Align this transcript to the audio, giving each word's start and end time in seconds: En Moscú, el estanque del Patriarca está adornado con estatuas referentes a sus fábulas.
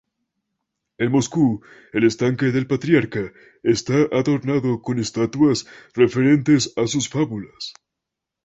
En 0.97 1.11
Moscú, 1.15 1.61
el 1.93 2.03
estanque 2.05 2.47
del 2.51 2.65
Patriarca 2.65 3.31
está 3.61 3.99
adornado 4.11 4.81
con 4.81 4.97
estatuas 4.97 5.67
referentes 5.93 6.73
a 6.75 6.87
sus 6.87 7.07
fábulas. 7.07 7.75